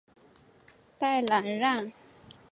[0.97, 1.91] 代兰让。